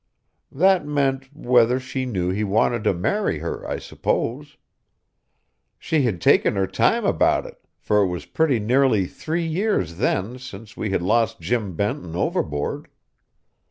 [0.51, 4.57] That meant, whether she knew he wanted to marry her, I suppose.
[5.77, 10.39] She had taken her time about it, for it was pretty nearly three years then
[10.39, 12.87] since we had lost Jim Benton overboard.